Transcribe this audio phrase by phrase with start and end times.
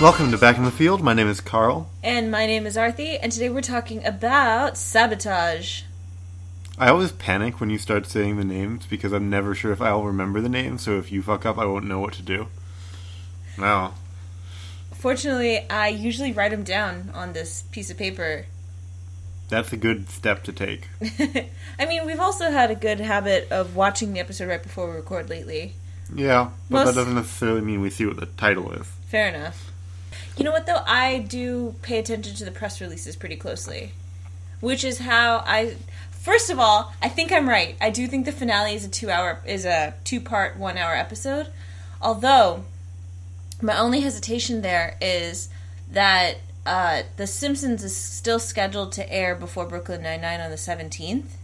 [0.00, 1.02] Welcome to Back in the Field.
[1.02, 1.90] My name is Carl.
[2.02, 5.82] And my name is Arthi, and today we're talking about sabotage.
[6.78, 10.04] I always panic when you start saying the names because I'm never sure if I'll
[10.04, 12.48] remember the name, so if you fuck up, I won't know what to do.
[13.58, 13.92] Wow.
[14.94, 18.46] Fortunately, I usually write them down on this piece of paper.
[19.50, 20.88] That's a good step to take.
[21.78, 24.96] I mean, we've also had a good habit of watching the episode right before we
[24.96, 25.74] record lately.
[26.14, 28.86] Yeah, but Most- that doesn't necessarily mean we see what the title is.
[29.08, 29.69] Fair enough.
[30.40, 30.82] You know what, though?
[30.86, 33.92] I do pay attention to the press releases pretty closely.
[34.60, 35.76] Which is how I.
[36.12, 37.76] First of all, I think I'm right.
[37.78, 40.94] I do think the finale is a two hour is a two part one hour
[40.94, 41.48] episode.
[42.00, 42.64] Although
[43.60, 45.50] my only hesitation there is
[45.92, 50.56] that uh, The Simpsons is still scheduled to air before Brooklyn Nine Nine on the
[50.56, 51.36] seventeenth.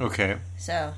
[0.00, 0.36] Okay.
[0.58, 0.94] So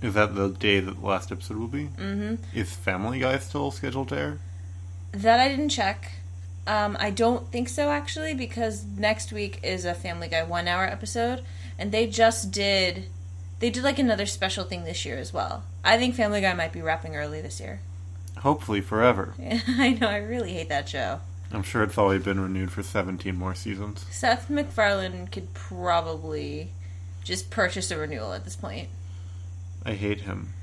[0.00, 1.88] Is that the day that the last episode will be?
[1.98, 2.36] Mm-hmm.
[2.58, 4.38] Is Family Guy still scheduled to air?
[5.12, 6.12] That I didn't check.
[6.66, 10.84] Um, I don't think so actually because next week is a Family Guy one hour
[10.84, 11.42] episode,
[11.78, 13.06] and they just did.
[13.58, 15.64] They did like another special thing this year as well.
[15.84, 17.80] I think Family Guy might be wrapping early this year.
[18.38, 19.34] Hopefully forever.
[19.68, 21.20] I know, I really hate that show.
[21.52, 24.06] I'm sure it's already been renewed for 17 more seasons.
[24.10, 26.70] Seth MacFarlane could probably
[27.24, 28.88] just purchase a renewal at this point.
[29.84, 30.54] I hate him.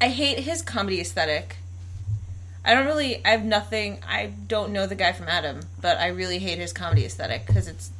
[0.00, 1.58] I hate his comedy aesthetic.
[2.66, 3.24] I don't really.
[3.24, 4.00] I have nothing.
[4.06, 7.68] I don't know the guy from Adam, but I really hate his comedy aesthetic because
[7.68, 7.90] it's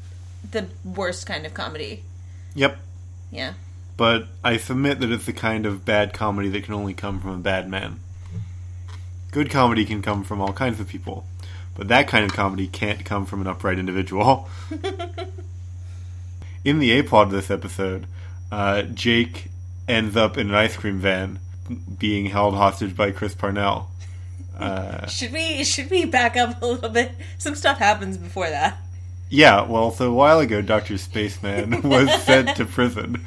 [0.50, 2.02] the worst kind of comedy.
[2.56, 2.76] Yep.
[3.30, 3.54] Yeah.
[3.96, 7.30] But I submit that it's the kind of bad comedy that can only come from
[7.30, 8.00] a bad man.
[9.30, 11.24] Good comedy can come from all kinds of people,
[11.76, 14.48] but that kind of comedy can't come from an upright individual.
[16.64, 18.06] in the A plot of this episode,
[18.50, 19.48] uh, Jake
[19.86, 21.38] ends up in an ice cream van
[21.98, 23.90] being held hostage by Chris Parnell.
[24.56, 27.12] Uh, Should we should we back up a little bit?
[27.38, 28.78] Some stuff happens before that.
[29.28, 30.96] yeah, well, so a while ago, Dr.
[30.98, 33.24] Spaceman was sent to prison.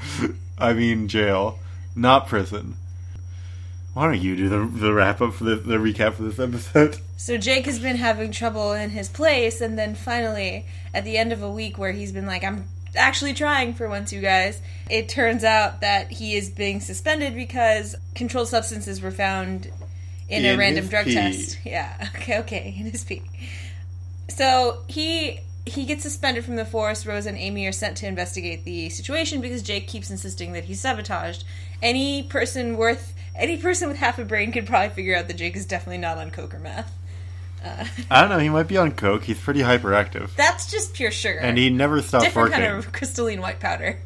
[0.57, 1.59] I mean, jail,
[1.95, 2.75] not prison.
[3.93, 6.97] Why don't you do the, the wrap up for the, the recap for this episode?
[7.17, 11.33] So Jake has been having trouble in his place, and then finally, at the end
[11.33, 12.65] of a week where he's been like, "I'm
[12.95, 17.95] actually trying for once, you guys," it turns out that he is being suspended because
[18.15, 19.69] controlled substances were found
[20.29, 21.13] in, a random drug pee.
[21.13, 21.59] test.
[21.65, 22.07] Yeah.
[22.15, 22.39] Okay.
[22.39, 22.75] Okay.
[22.77, 23.21] In his pee.
[24.29, 27.05] So he he gets suspended from the force.
[27.05, 30.81] Rose and Amy are sent to investigate the situation because Jake keeps insisting that he's
[30.81, 31.43] sabotaged.
[31.81, 35.55] Any person worth any person with half a brain could probably figure out that Jake
[35.55, 36.91] is definitely not on coke or meth.
[37.63, 39.23] Uh, I don't know, he might be on coke.
[39.23, 40.35] He's pretty hyperactive.
[40.35, 41.39] that's just pure sugar.
[41.39, 42.65] And he never stopped different working.
[42.65, 43.99] kind of crystalline white powder.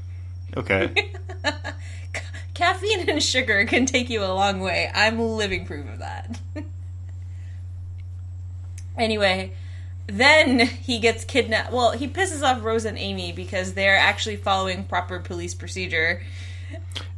[0.56, 1.14] Okay.
[2.56, 4.90] Ca- Caffeine and sugar can take you a long way.
[4.94, 6.40] I'm living proof of that.
[8.98, 9.54] anyway,
[10.08, 11.72] then he gets kidnapped.
[11.72, 16.22] Well, he pisses off Rose and Amy because they're actually following proper police procedure.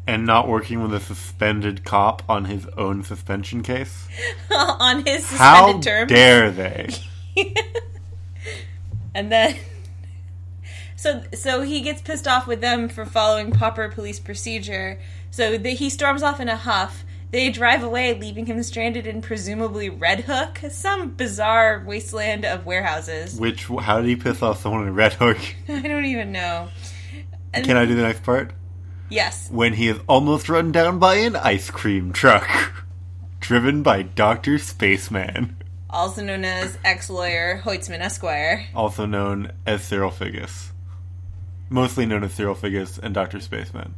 [0.08, 4.08] and not working with a suspended cop on his own suspension case?
[4.52, 6.10] on his How suspended terms.
[6.12, 6.90] dare they?
[9.16, 9.56] and then
[10.96, 15.00] so so he gets pissed off with them for following proper police procedure
[15.36, 19.22] so the, he storms off in a huff they drive away leaving him stranded in
[19.22, 24.88] presumably red hook some bizarre wasteland of warehouses Which, how did he piss off someone
[24.88, 25.38] in Red Hook?
[25.68, 26.70] i don't even know
[27.54, 28.54] And- Can I do the next part?
[29.10, 32.48] yes When he is almost run down by an ice cream truck.
[33.42, 34.58] Driven by Dr.
[34.58, 35.58] Spaceman,
[35.90, 40.72] also known as ex-lawyer Hoytsman esquire also known as Cyril Figgis.
[41.70, 43.40] Mostly known as Cyril Figgis and Dr.
[43.40, 43.94] Spaceman.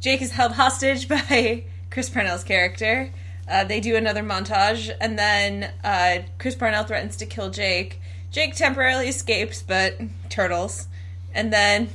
[0.00, 3.10] Jake is held hostage by Chris Parnell's character.
[3.48, 8.00] Uh, they do another montage, and then uh, Chris Parnell threatens to kill Jake.
[8.30, 10.86] Jake temporarily escapes, but turtles.
[11.34, 11.88] And then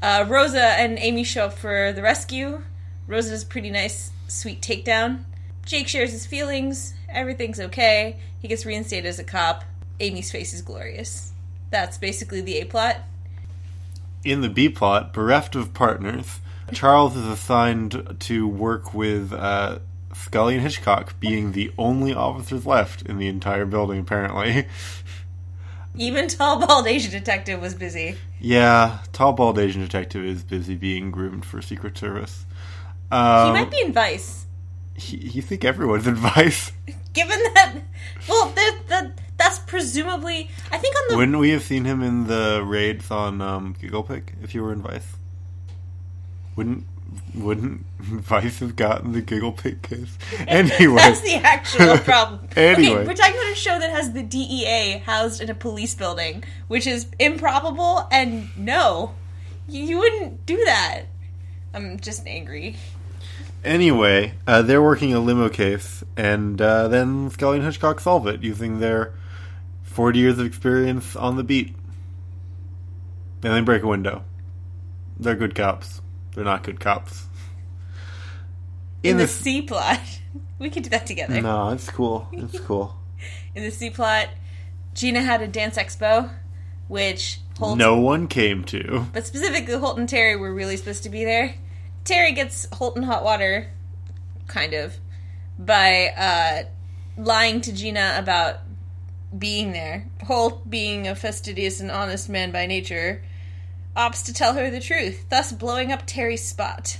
[0.00, 2.62] uh, Rosa and Amy show up for the rescue.
[3.08, 5.24] Rosa does a pretty nice, sweet takedown.
[5.64, 6.94] Jake shares his feelings.
[7.08, 8.20] Everything's okay.
[8.40, 9.64] He gets reinstated as a cop.
[9.98, 11.32] Amy's face is glorious.
[11.70, 12.98] That's basically the A plot.
[14.22, 16.40] In the B plot, bereft of partners,
[16.72, 19.78] Charles is assigned to work with uh,
[20.14, 24.66] Scully and Hitchcock, being the only officers left in the entire building, apparently.
[25.98, 28.16] Even tall, bald Asian detective was busy.
[28.38, 32.44] yeah, tall, bald Asian detective is busy being groomed for Secret Service.
[33.10, 34.44] Um, He might be in Vice.
[34.94, 36.72] he- you think everyone's in Vice?
[37.14, 37.76] Given that,
[38.28, 40.50] well, that, that that's presumably.
[40.70, 44.02] I think on the Wouldn't we have seen him in the raids on um, Giggle
[44.02, 45.16] Pig if you were in Vice?
[46.56, 46.86] Wouldn't
[47.34, 50.16] wouldn't Vice have gotten the giggle pig case?
[50.48, 52.48] Anyway, That's the actual problem.
[52.56, 52.94] Anyway.
[52.94, 56.44] Okay, we're talking about a show that has the DEA housed in a police building,
[56.68, 59.14] which is improbable, and no,
[59.68, 61.02] you, you wouldn't do that.
[61.74, 62.76] I'm just angry.
[63.64, 68.42] Anyway, uh, they're working a limo case, and uh, then Scully and Hitchcock solve it
[68.42, 69.12] using their
[69.82, 71.74] 40 years of experience on the beat.
[73.42, 74.24] And they break a window.
[75.18, 76.00] They're good cops.
[76.36, 77.24] They're not good cops.
[79.02, 79.98] In, the this- C plot,
[80.60, 81.40] we could do that together.
[81.40, 82.28] No, it's cool.
[82.30, 82.94] It's cool.
[83.54, 84.28] In the C plot,
[84.94, 86.30] Gina had a dance expo,
[86.88, 89.06] which Holt, no one came to.
[89.14, 91.54] but specifically Holt and Terry were really supposed to be there.
[92.04, 93.68] Terry gets Holt in hot water,
[94.46, 94.94] kind of,
[95.58, 96.62] by uh,
[97.20, 98.58] lying to Gina about
[99.36, 100.06] being there.
[100.24, 103.22] Holt, being a fastidious and honest man by nature,
[103.96, 106.98] opts to tell her the truth, thus blowing up Terry's spot.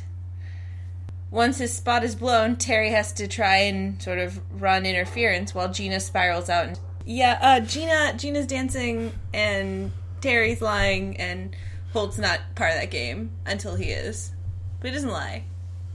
[1.31, 5.71] Once his spot is blown, Terry has to try and sort of run interference while
[5.71, 6.67] Gina spirals out.
[6.67, 11.55] And yeah, uh, Gina, Gina's dancing and Terry's lying, and
[11.93, 14.33] Holt's not part of that game until he is,
[14.81, 15.45] but he doesn't lie.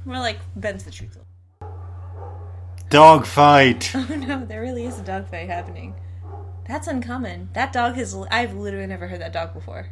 [0.05, 1.17] More like bends the truth.
[2.89, 3.91] Dog fight.
[3.95, 5.95] Oh no, there really is a dog fight happening.
[6.67, 7.49] That's uncommon.
[7.53, 8.15] That dog has.
[8.29, 9.87] I've literally never heard that dog before.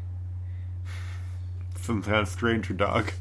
[1.90, 3.12] Some kind of stranger dog.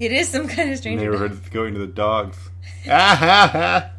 [0.00, 1.04] It is some kind of stranger.
[1.04, 1.52] Neighborhood dog.
[1.52, 2.50] going to the dogs.
[2.90, 3.92] I've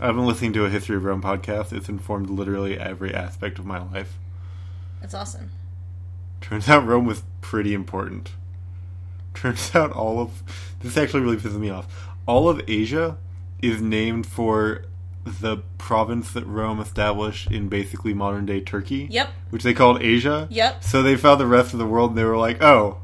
[0.00, 1.72] been listening to a History of Rome podcast.
[1.72, 4.18] It's informed literally every aspect of my life.
[5.00, 5.52] That's awesome.
[6.40, 8.32] Turns out Rome was pretty important.
[9.34, 10.42] Turns out all of
[10.80, 12.08] this actually really pisses me off.
[12.26, 13.18] All of Asia
[13.62, 14.82] is named for
[15.26, 19.08] the province that Rome established in basically modern day Turkey.
[19.10, 19.28] Yep.
[19.50, 20.46] Which they called Asia.
[20.50, 20.84] Yep.
[20.84, 22.98] So they found the rest of the world and they were like, oh,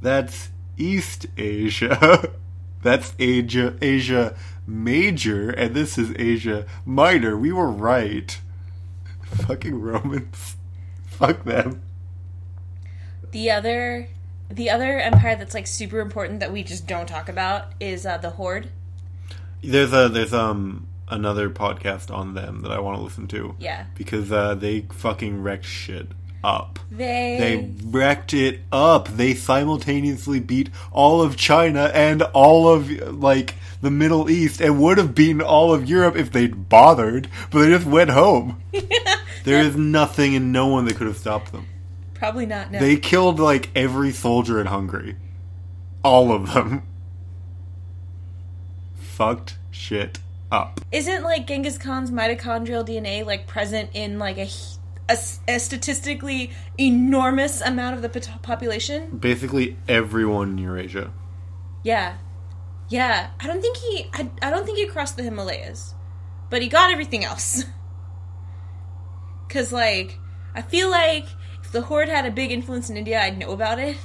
[0.00, 2.30] that's East Asia.
[2.82, 4.36] that's Asia Asia
[4.66, 7.36] Major, and this is Asia Minor.
[7.36, 8.38] We were right.
[9.24, 10.56] Fucking Romans.
[11.06, 11.82] Fuck them.
[13.30, 14.08] The other,
[14.50, 18.18] the other empire that's like super important that we just don't talk about is uh,
[18.18, 18.70] the Horde.
[19.62, 23.54] There's a there's um another podcast on them that I want to listen to.
[23.58, 23.86] Yeah.
[23.94, 26.08] Because uh, they fucking wrecked shit
[26.42, 26.78] up.
[26.90, 29.08] They, They wrecked it up.
[29.08, 34.98] They simultaneously beat all of China and all of like the Middle East and would
[34.98, 38.62] have beaten all of Europe if they'd bothered, but they just went home.
[39.44, 41.68] There is nothing and no one that could have stopped them.
[42.14, 42.72] probably not.
[42.72, 42.80] No.
[42.80, 45.14] They killed like every soldier in Hungary.
[46.02, 46.82] All of them.
[48.96, 50.18] Fucked shit
[50.50, 50.80] up.
[50.92, 54.48] Isn't like Genghis Khan's mitochondrial DNA like present in like a
[55.08, 59.16] a statistically enormous amount of the population?
[59.18, 61.12] Basically everyone in Eurasia.
[61.82, 62.16] Yeah,
[62.88, 63.30] yeah.
[63.38, 64.10] I don't think he.
[64.12, 65.94] I, I don't think he crossed the Himalayas,
[66.50, 67.64] but he got everything else.
[69.48, 70.18] Cause like
[70.54, 71.26] I feel like
[71.62, 73.96] if the Horde had a big influence in India, I'd know about it.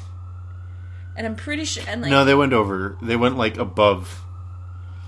[1.18, 1.84] And I'm pretty sure.
[1.88, 2.98] And like No, they went over.
[3.02, 4.24] They went like above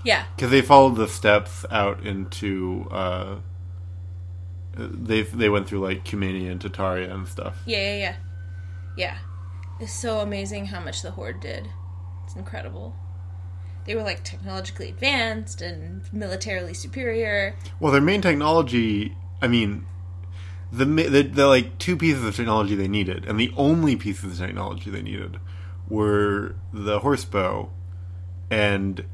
[0.04, 2.86] yeah, because they followed the steppes out into.
[2.90, 3.36] uh
[4.76, 7.62] They they went through like Cumania and Tataria and stuff.
[7.66, 8.16] yeah, yeah, yeah,
[8.96, 9.18] yeah.
[9.80, 11.68] It's so amazing how much the Horde did.
[12.24, 12.94] It's incredible.
[13.84, 17.56] They were like technologically advanced and militarily superior.
[17.80, 19.14] Well, their main technology.
[19.42, 19.86] I mean,
[20.72, 24.46] the, the the like two pieces of technology they needed, and the only pieces of
[24.46, 25.38] technology they needed
[25.88, 27.70] were the horse bow
[28.50, 29.04] and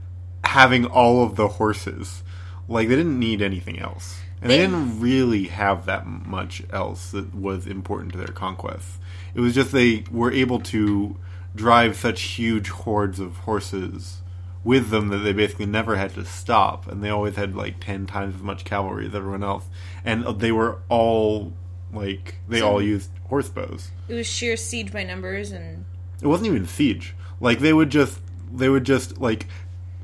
[0.50, 2.23] having all of the horses.
[2.69, 7.11] Like they didn't need anything else, and they, They- didn't really have that much else
[7.11, 8.99] that was important to their conquest.
[9.35, 11.16] It was just they were able to
[11.57, 14.23] drive such huge hordes of horses
[14.62, 18.07] with them that they basically never had to stop, and they always had like ten
[18.07, 19.64] times as much cavalry as everyone else,
[20.04, 21.52] and they were all
[21.92, 23.90] like they So- all used horse bows.
[24.09, 25.85] It was sheer siege by numbers and
[26.23, 27.14] It wasn't even siege.
[27.40, 28.21] Like they would just
[28.52, 29.47] they would just like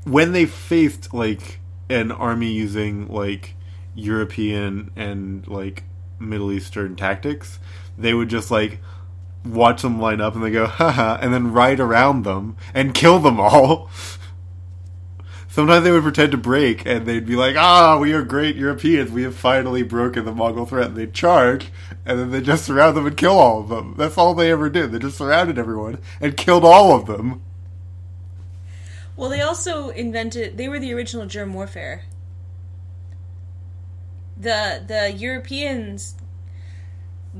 [0.07, 1.59] when they faced like
[1.89, 3.55] an army using like
[3.93, 5.83] European and like
[6.19, 7.59] Middle Eastern tactics,
[7.97, 8.79] they would just like
[9.45, 13.19] watch them line up and they go haha and then ride around them and kill
[13.19, 13.89] them all.
[15.49, 19.11] Sometimes they would pretend to break and they'd be like, ah, we are great Europeans.
[19.11, 20.89] We have finally broken the Mongol threat.
[20.89, 21.71] And they'd charge
[22.05, 23.95] and then they just surround them and kill all of them.
[23.97, 24.91] That's all they ever did.
[24.91, 27.41] They just surrounded everyone and killed all of them.
[29.17, 30.57] Well, they also invented.
[30.57, 32.03] They were the original germ warfare.
[34.39, 36.15] The the Europeans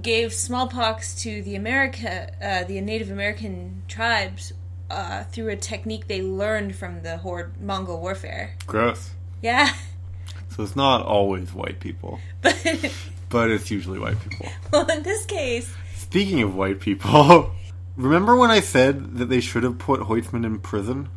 [0.01, 4.53] gave smallpox to the America, uh, the Native American tribes
[4.89, 8.55] uh, through a technique they learned from the horde Mongol warfare.
[8.65, 9.11] Gross.
[9.41, 9.71] Yeah,
[10.49, 12.55] So it's not always white people, but
[13.29, 14.47] but it's usually white people.
[14.71, 17.51] well, in this case, Speaking of white people,
[17.95, 21.09] remember when I said that they should have put Hoytsman in prison?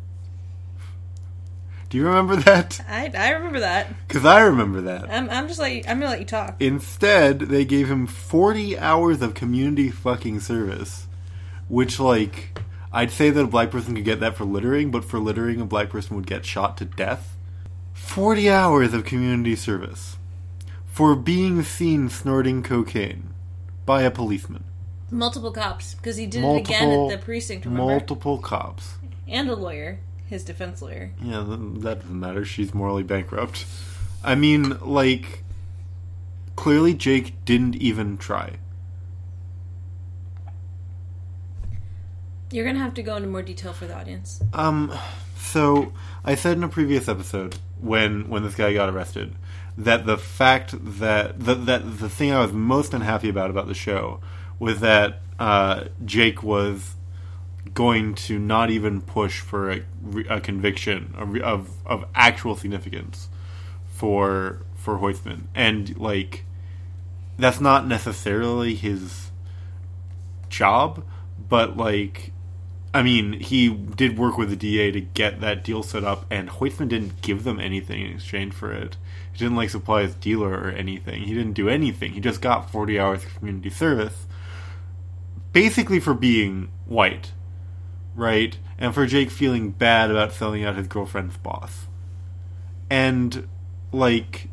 [1.91, 2.79] Do you remember that?
[2.89, 3.93] I I remember that.
[4.07, 5.11] Because I remember that.
[5.11, 6.55] I'm I'm just like I'm gonna let you talk.
[6.59, 11.07] Instead, they gave him 40 hours of community fucking service,
[11.67, 12.57] which, like,
[12.93, 15.65] I'd say that a black person could get that for littering, but for littering, a
[15.65, 17.35] black person would get shot to death.
[17.93, 20.17] 40 hours of community service
[20.85, 23.33] for being seen snorting cocaine
[23.85, 24.63] by a policeman.
[25.09, 27.65] Multiple cops because he did it again at the precinct.
[27.65, 27.91] Remember?
[27.91, 28.93] Multiple cops.
[29.27, 29.99] and a lawyer,
[30.31, 31.11] his defense lawyer.
[31.21, 32.45] Yeah, that doesn't matter.
[32.45, 33.65] She's morally bankrupt.
[34.23, 35.43] I mean, like,
[36.55, 38.53] clearly Jake didn't even try.
[42.49, 44.41] You're gonna have to go into more detail for the audience.
[44.53, 44.97] Um,
[45.37, 45.91] so
[46.23, 49.35] I said in a previous episode when when this guy got arrested
[49.77, 53.73] that the fact that the, that the thing I was most unhappy about about the
[53.73, 54.21] show
[54.59, 56.95] was that uh, Jake was
[57.73, 59.81] going to not even push for a,
[60.29, 61.13] a conviction
[61.43, 63.29] of of actual significance
[63.87, 66.45] for for Hoytsman, and like
[67.37, 69.31] that's not necessarily his
[70.49, 71.03] job,
[71.49, 72.31] but like
[72.93, 76.49] I mean, he did work with the DA to get that deal set up, and
[76.49, 78.97] Hoytsman didn't give them anything in exchange for it.
[79.31, 81.23] He didn't like supply his dealer or anything.
[81.23, 82.11] He didn't do anything.
[82.11, 84.25] He just got 40 hours of community service,
[85.53, 87.31] basically for being white,
[88.15, 88.57] right?
[88.77, 91.87] And for Jake feeling bad about selling out his girlfriend's boss.
[92.89, 93.47] And,
[93.91, 94.49] like,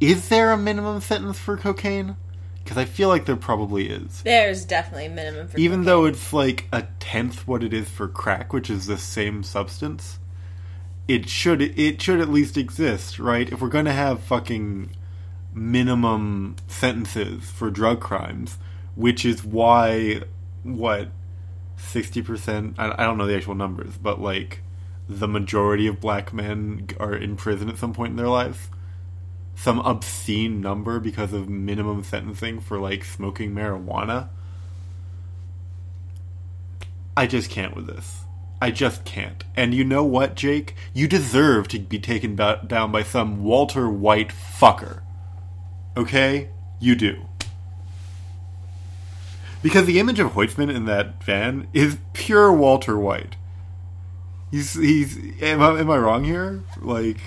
[0.00, 2.16] is there a minimum sentence for cocaine?
[2.62, 5.84] Because I feel like there probably is There's definitely a minimum for even cocaine.
[5.84, 10.18] though it's like a tenth what it is for crack, which is the same substance,
[11.06, 13.48] it should it should at least exist, right?
[13.52, 14.90] If we're gonna have fucking
[15.54, 18.58] minimum sentences for drug crimes,
[18.96, 20.22] which is why
[20.66, 21.08] what
[21.76, 24.62] sixty percent I, I don't know the actual numbers, but like
[25.08, 28.70] the majority of black men are in prison at some point in their life.
[29.54, 34.28] Some obscene number because of minimum sentencing for like smoking marijuana.
[37.16, 38.24] I just can't with this.
[38.60, 39.44] I just can't.
[39.54, 40.74] And you know what, Jake?
[40.92, 45.02] You deserve to be taken down by some Walter White fucker.
[45.96, 46.50] Okay?
[46.78, 47.26] You do.
[49.62, 53.36] Because the image of Hoytsman in that van is pure Walter White.
[54.50, 56.62] He's he's am I, am I wrong here?
[56.80, 57.18] Like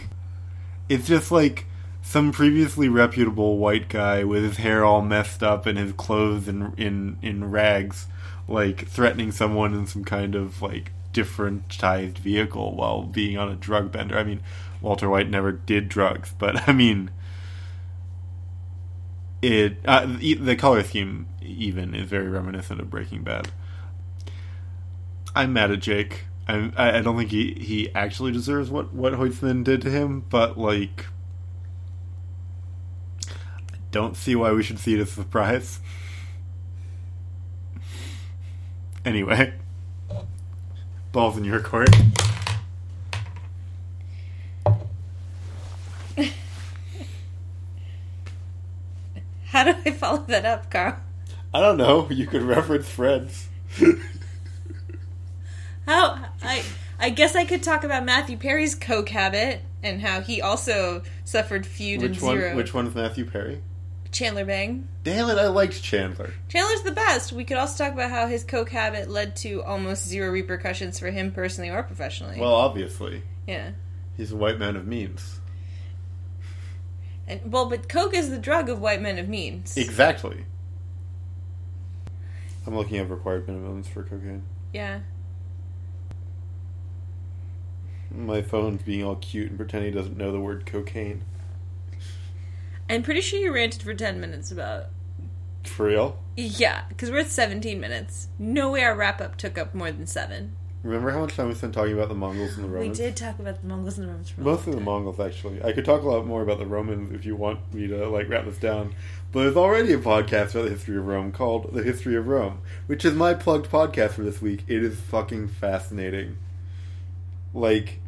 [0.87, 1.65] it's just like
[2.01, 6.73] some previously reputable white guy with his hair all messed up and his clothes in
[6.77, 8.07] in in rags,
[8.47, 13.91] like threatening someone in some kind of like differentized vehicle while being on a drug
[13.91, 14.17] bender.
[14.17, 14.41] I mean,
[14.81, 17.11] Walter White never did drugs, but I mean,
[19.41, 23.51] it uh, the color scheme even is very reminiscent of Breaking Bad.
[25.35, 26.25] I'm mad at Jake.
[26.47, 30.57] I I don't think he, he actually deserves what what Hoytsman did to him, but
[30.57, 31.05] like,
[33.27, 35.79] I don't see why we should see it as a surprise.
[39.05, 39.53] Anyway,
[41.11, 41.89] balls in your court.
[49.45, 50.97] How do I follow that up, Carl?
[51.53, 52.07] I don't know.
[52.09, 53.47] You could reference Friends.
[55.87, 56.63] How I
[56.99, 61.65] I guess I could talk about Matthew Perry's coke habit and how he also suffered
[61.65, 62.37] feud which and one?
[62.37, 62.55] zero.
[62.55, 63.61] Which one is Matthew Perry?
[64.11, 64.87] Chandler Bing.
[65.03, 65.37] Damn it!
[65.37, 66.33] I liked Chandler.
[66.47, 67.31] Chandler's the best.
[67.31, 71.09] We could also talk about how his coke habit led to almost zero repercussions for
[71.09, 72.39] him personally or professionally.
[72.39, 73.71] Well, obviously, yeah.
[74.17, 75.39] he's a white man of means.
[77.27, 79.77] And well, but coke is the drug of white men of means.
[79.77, 80.45] Exactly.
[82.69, 84.43] I'm looking at required minimums for cocaine.
[84.73, 84.99] yeah.
[88.11, 91.23] My phone's being all cute and pretending it doesn't know the word cocaine.
[92.87, 94.85] I'm pretty sure you ranted for 10 minutes about.
[95.63, 96.19] For real?
[96.37, 98.27] Yeah, because we're at 17 minutes.
[98.37, 100.55] No way our wrap up took up more than seven.
[100.81, 102.97] Remember how much time we spent talking about the Mongols and the Romans?
[102.97, 104.79] We did talk about the Mongols and the Romans Mostly the.
[104.79, 105.61] Mongols, actually.
[105.61, 108.29] I could talk a lot more about the Romans if you want me to like
[108.29, 108.95] wrap this down.
[109.33, 112.61] But there's already a podcast about the history of Rome called The History of Rome,
[112.87, 114.63] which is my plugged podcast for this week.
[114.67, 116.37] It is fucking fascinating.
[117.53, 117.99] Like,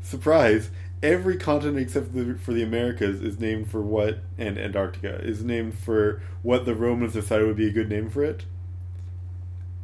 [0.00, 0.70] surprise!
[1.02, 5.78] Every continent except the, for the Americas is named for what, and Antarctica is named
[5.78, 8.46] for what the Romans decided would be a good name for it.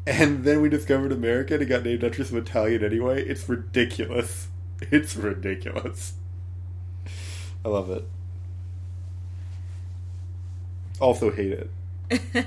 [0.06, 3.25] And then we discovered America and it got named after some Italian anyway.
[3.25, 4.49] It's ridiculous.
[4.80, 6.14] It's ridiculous.
[7.64, 8.04] I love it.
[11.00, 11.52] Also hate
[12.11, 12.47] it.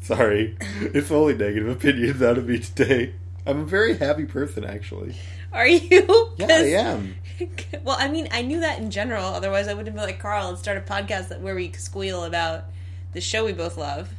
[0.00, 0.56] Sorry.
[0.80, 3.14] It's only negative opinions out of me today.
[3.46, 5.16] I'm a very happy person, actually.
[5.52, 6.30] Are you?
[6.36, 7.16] Yeah, I am.
[7.84, 9.24] well, I mean, I knew that in general.
[9.24, 12.64] Otherwise, I wouldn't be like Carl and start a podcast that where we squeal about
[13.12, 14.10] the show we both love.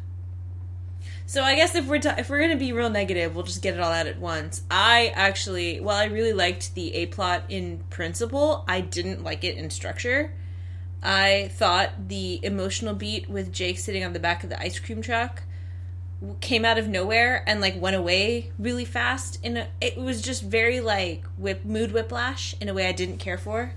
[1.25, 3.73] So I guess if we're ta- if we're gonna be real negative, we'll just get
[3.75, 4.63] it all out at once.
[4.69, 9.57] I actually, while I really liked the a plot in principle, I didn't like it
[9.57, 10.33] in structure.
[11.01, 15.01] I thought the emotional beat with Jake sitting on the back of the ice cream
[15.01, 15.43] truck
[16.39, 19.39] came out of nowhere and like went away really fast.
[19.43, 23.17] In a, it was just very like whip mood whiplash in a way I didn't
[23.17, 23.73] care for.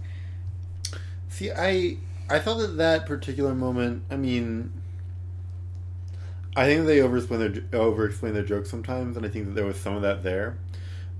[1.29, 1.99] See, I
[2.29, 4.05] I thought that that particular moment.
[4.11, 4.73] I mean,
[6.57, 9.55] I think they over explain their over explain their jokes sometimes, and I think that
[9.55, 10.59] there was some of that there.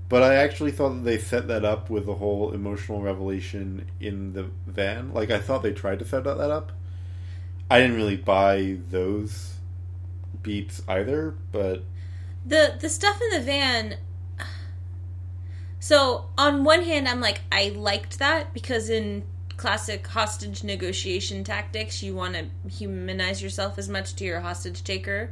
[0.09, 4.33] But I actually thought that they set that up with the whole emotional revelation in
[4.33, 5.13] the van.
[5.13, 6.71] Like I thought they tried to set that up.
[7.69, 9.55] I didn't really buy those
[10.41, 11.83] beats either, but
[12.47, 13.97] the the stuff in the van
[15.79, 19.23] so on one hand i'm like i liked that because in
[19.57, 25.31] classic hostage negotiation tactics you want to humanize yourself as much to your hostage taker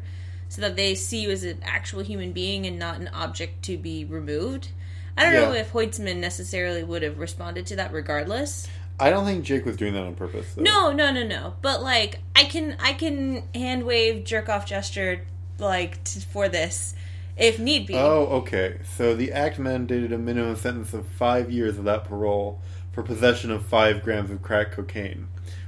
[0.50, 3.78] so that they see you as an actual human being and not an object to
[3.78, 4.70] be removed
[5.16, 8.68] i don't know if Hoytsman necessarily would have responded to that regardless
[9.00, 10.54] I don't think Jake was doing that on purpose.
[10.54, 10.62] Though.
[10.62, 11.56] no, no, no, no.
[11.62, 15.26] But like, I can, I can hand wave, jerk off gesture,
[15.60, 16.96] like t- for this,
[17.36, 17.96] if need be.
[17.96, 18.80] Oh, okay.
[18.96, 22.62] So the act mandated a minimum sentence of five years without parole
[22.96, 25.28] for possession of five grams of crack cocaine,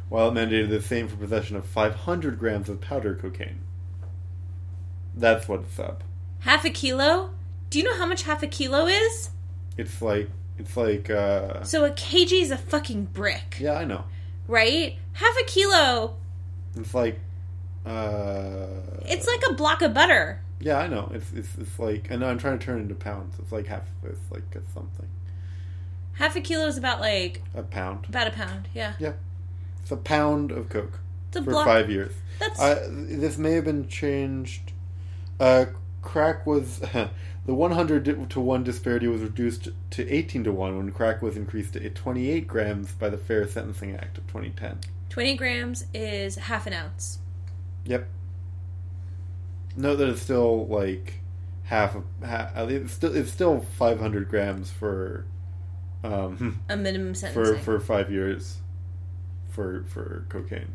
[0.10, 3.60] while it mandated the same for possession of 500 grams of powder cocaine.
[5.14, 6.04] That's what's up.
[6.40, 7.32] Half a kilo?
[7.70, 9.32] Do you know how much half a kilo is?
[9.78, 14.06] It's like it's like uh So a kg is a fucking brick, yeah, I know.
[14.48, 14.96] right?
[15.14, 16.16] Half a kilo,
[16.78, 17.20] It's like
[17.86, 18.68] uh
[19.06, 20.42] it's like a block of butter.
[20.60, 21.12] yeah, I know.
[21.14, 23.36] It's it's it's like and I'm trying to turn it into pounds.
[23.40, 25.10] It's like half it's like a something.
[26.18, 28.06] Half a kilo is about like A pound.
[28.10, 28.68] about a pound.
[28.74, 29.14] Yeah, Yeah.
[29.82, 31.00] It's a pound of coke
[31.30, 31.66] it's a for block.
[31.66, 32.14] 5 years.
[32.40, 34.74] That's Uh, this may have been changed.
[35.40, 35.66] Uh,
[36.02, 36.80] crack was
[37.46, 41.74] the 100 to 1 disparity was reduced to 18 to 1 when crack was increased
[41.74, 44.80] to 28 grams by the Fair Sentencing Act of 2010.
[45.10, 47.20] twenty grams is half an ounce.
[47.86, 48.08] Yep.
[49.76, 51.22] Note that it's still like
[51.64, 55.26] half of half, it's still it's still 500 grams for
[56.04, 58.58] um A minimum sentence for for 5 years
[59.50, 60.70] for for cocaine.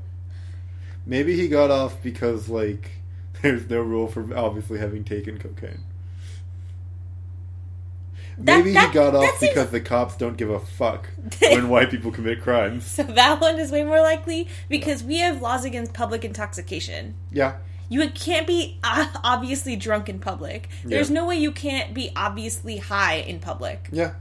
[1.06, 2.90] Maybe he got off because like
[3.42, 5.84] there's no rule for obviously having taken cocaine.
[8.38, 11.08] That- Maybe that- he got off seems- because the cops don't give a fuck
[11.40, 12.86] when white people commit crimes.
[12.86, 17.14] so that one is way more likely because we have laws against public intoxication.
[17.30, 17.56] Yeah.
[17.88, 20.70] You can't be uh, obviously drunk in public.
[20.82, 21.14] There's Yeah.
[21.14, 23.88] no way you can't be obviously high in public.
[23.92, 24.14] Yeah.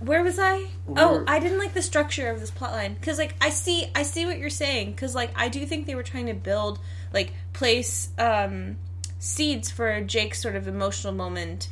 [0.00, 0.66] Where was I?
[0.96, 4.24] Oh, I didn't like the structure of this plotline because, like, I see, I see
[4.26, 6.78] what you're saying because, like, I do think they were trying to build,
[7.12, 8.76] like, place um,
[9.18, 11.68] seeds for Jake's sort of emotional moment,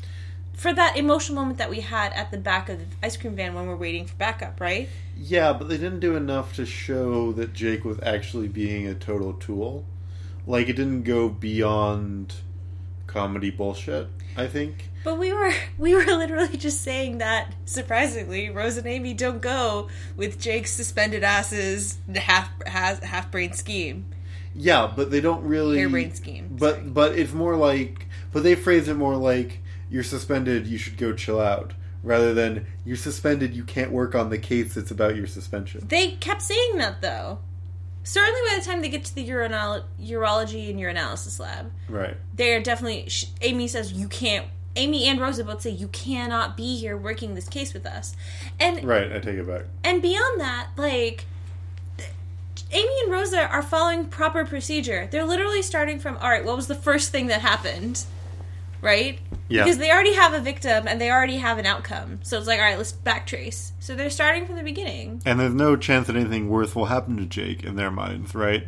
[0.52, 3.54] for that emotional moment that we had at the back of the ice cream van
[3.54, 4.88] when we're waiting for backup, right?
[5.16, 9.32] Yeah, but they didn't do enough to show that Jake was actually being a total
[9.32, 9.84] tool.
[10.46, 12.34] Like it didn't go beyond
[13.08, 14.88] comedy bullshit, I think.
[15.02, 19.88] But we were we were literally just saying that surprisingly, Rose and Amy don't go
[20.16, 24.06] with Jake's suspended asses half has half brain scheme.
[24.54, 26.88] Yeah, but they don't really Harebrained scheme, But sorry.
[26.88, 31.12] but it's more like but they phrase it more like you're suspended, you should go
[31.14, 35.26] chill out, rather than you're suspended, you can't work on the case that's about your
[35.26, 35.86] suspension.
[35.88, 37.38] They kept saying that though.
[38.08, 42.16] Certainly, by the time they get to the urinol- urology and urinalysis lab, Right.
[42.34, 43.06] they are definitely.
[43.10, 44.46] Sh- Amy says you can't.
[44.76, 48.16] Amy and Rosa both say you cannot be here working this case with us,
[48.58, 49.64] and Right, I take it back.
[49.84, 51.26] and beyond that, like
[52.70, 55.06] Amy and Rosa are following proper procedure.
[55.10, 56.44] They're literally starting from all right.
[56.44, 58.04] What was the first thing that happened?
[58.80, 59.18] Right?
[59.48, 59.64] Yeah.
[59.64, 62.20] Because they already have a victim and they already have an outcome.
[62.22, 63.72] So it's like, all right, let's backtrace.
[63.80, 65.20] So they're starting from the beginning.
[65.26, 68.66] And there's no chance that anything worth will happen to Jake in their minds, right?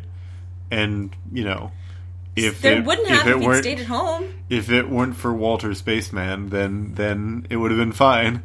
[0.69, 1.71] And, you know,
[2.35, 4.33] if There it, wouldn't if have if he'd weren't stayed at home.
[4.49, 8.43] if it weren't for Walter Spaceman, then then it would have been fine.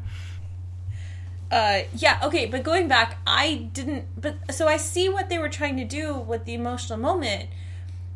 [1.50, 5.48] uh yeah okay but going back i didn't but so i see what they were
[5.48, 7.48] trying to do with the emotional moment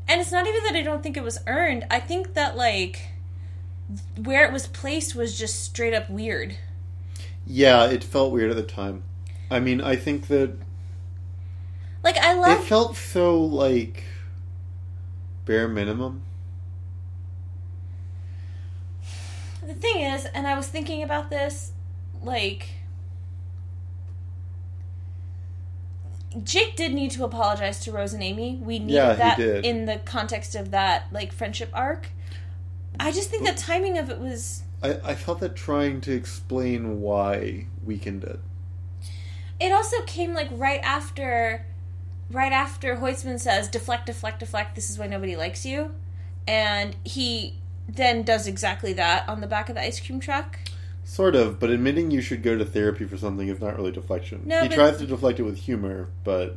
[0.08, 3.00] and it's not even that i don't think it was earned i think that like
[4.22, 6.56] where it was placed was just straight up weird
[7.46, 9.02] Yeah, it felt weird at the time.
[9.50, 10.52] I mean, I think that
[12.02, 14.04] like i love it felt so like
[15.44, 16.22] bare minimum.
[19.66, 21.72] the thing is and i was thinking about this
[22.22, 22.70] like
[26.44, 28.56] Jake did need to apologize to Rose and Amy.
[28.62, 32.10] We needed Yeah, that in the context of that like friendship arc.
[33.00, 37.00] I just think the timing of it was I, I felt that trying to explain
[37.00, 38.40] why weakened it.
[39.58, 41.66] it also came like right after
[42.30, 45.94] right after Hoytsman says deflect deflect deflect this is why nobody likes you
[46.46, 47.54] and he
[47.88, 50.58] then does exactly that on the back of the ice cream truck.
[51.04, 54.42] Sort of, but admitting you should go to therapy for something is not really deflection.
[54.44, 56.56] No, he tries to deflect it with humor, but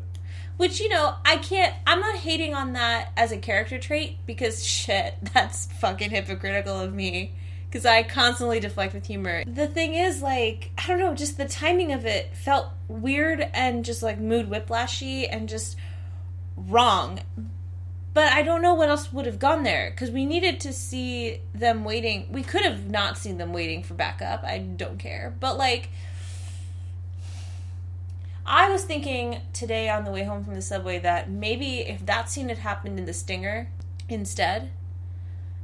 [0.58, 4.66] Which, you know, I can't, I'm not hating on that as a character trait because
[4.66, 7.34] shit, that's fucking hypocritical of me.
[7.68, 9.44] Because I constantly deflect with humor.
[9.46, 13.84] The thing is, like, I don't know, just the timing of it felt weird and
[13.84, 15.76] just like mood whiplashy and just
[16.56, 17.22] wrong.
[18.14, 21.42] But I don't know what else would have gone there because we needed to see
[21.56, 22.28] them waiting.
[22.32, 24.44] We could have not seen them waiting for backup.
[24.44, 25.34] I don't care.
[25.40, 25.90] But, like,
[28.46, 32.30] I was thinking today on the way home from the subway that maybe if that
[32.30, 33.70] scene had happened in the Stinger
[34.10, 34.70] instead,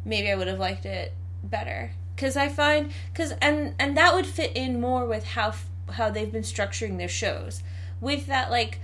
[0.05, 1.13] maybe I would have liked it
[1.43, 1.91] better.
[2.15, 5.53] Cuz I find cuz and and that would fit in more with how
[5.91, 7.63] how they've been structuring their shows.
[7.99, 8.79] With that like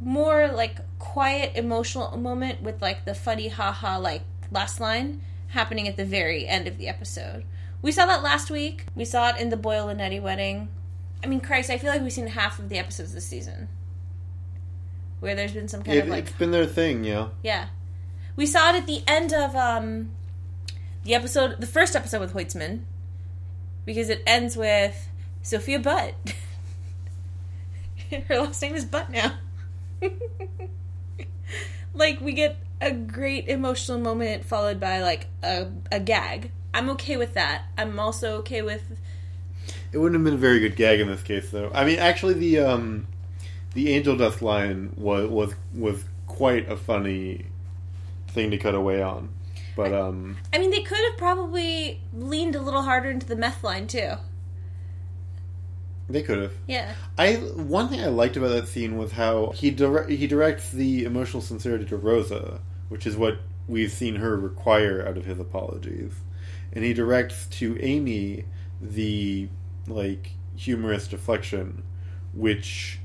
[0.00, 5.96] more like quiet emotional moment with like the funny haha like last line happening at
[5.96, 7.44] the very end of the episode.
[7.82, 8.84] We saw that last week.
[8.94, 10.68] We saw it in the Boyle and Eddie wedding.
[11.22, 13.68] I mean, Christ, I feel like we've seen half of the episodes this season.
[15.20, 17.28] Where there's been some kind it, of like it's been their thing, yeah.
[17.42, 17.68] yeah.
[18.36, 20.10] We saw it at the end of um
[21.04, 22.82] the episode the first episode with Hoytsman.
[23.84, 25.08] Because it ends with
[25.42, 26.14] Sophia Butt.
[28.28, 29.34] Her last name is Butt now.
[31.94, 36.50] like we get a great emotional moment followed by like a, a gag.
[36.72, 37.64] I'm okay with that.
[37.76, 38.98] I'm also okay with
[39.92, 41.70] It wouldn't have been a very good gag in this case, though.
[41.74, 43.06] I mean, actually, the um,
[43.74, 47.46] the angel dust line was was was quite a funny
[48.28, 49.30] thing to cut away on,
[49.74, 53.64] but um, I mean they could have probably leaned a little harder into the meth
[53.64, 54.12] line too.
[56.08, 56.52] they could have.
[56.66, 56.94] Yeah.
[57.18, 61.04] I one thing I liked about that scene was how he dire- he directs the
[61.04, 66.12] emotional sincerity to Rosa, which is what we've seen her require out of his apologies,
[66.72, 68.44] and he directs to Amy
[68.80, 69.48] the
[69.86, 71.82] like humorous deflection,
[72.32, 73.00] which